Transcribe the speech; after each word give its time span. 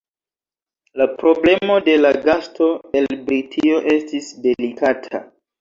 La 1.01 1.05
problemo 1.19 1.75
de 1.89 1.95
la 1.99 2.11
gasto 2.29 2.71
el 3.01 3.09
Britio 3.29 3.79
estis 3.97 4.35
delikata. 4.51 5.27